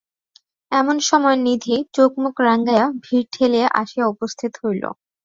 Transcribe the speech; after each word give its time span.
এমন 0.71 0.97
সময়ে 1.09 1.37
নিধি 1.45 1.75
চোখ 1.95 2.11
মুখ 2.23 2.35
রাঙাইয়া 2.47 2.85
ভিড় 3.03 3.25
ঠেলিয়া 3.33 3.67
আসিয়া 3.81 4.05
উপস্থিত 4.13 4.51
হইল। 4.63 4.83